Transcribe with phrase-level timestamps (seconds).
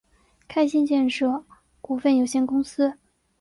[0.47, 1.45] 开心建设
[1.79, 2.97] 股份有限公司